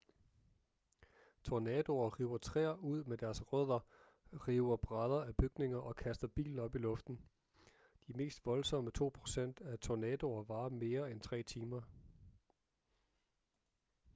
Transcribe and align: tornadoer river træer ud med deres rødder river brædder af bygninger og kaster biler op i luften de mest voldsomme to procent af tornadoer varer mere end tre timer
tornadoer 1.43 2.19
river 2.19 2.37
træer 2.37 2.73
ud 2.73 3.03
med 3.03 3.17
deres 3.17 3.53
rødder 3.53 3.79
river 4.33 4.77
brædder 4.77 5.23
af 5.25 5.35
bygninger 5.35 5.77
og 5.77 5.95
kaster 5.95 6.27
biler 6.27 6.63
op 6.63 6.75
i 6.75 6.77
luften 6.77 7.19
de 8.07 8.13
mest 8.13 8.45
voldsomme 8.45 8.91
to 8.91 9.09
procent 9.13 9.61
af 9.61 9.79
tornadoer 9.79 10.43
varer 10.43 10.69
mere 10.69 11.11
end 11.11 11.21
tre 11.21 11.43
timer 11.43 11.81